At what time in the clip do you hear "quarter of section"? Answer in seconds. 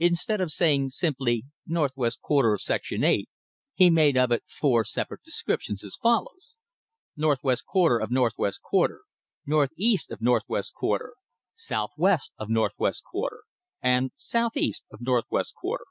2.20-3.04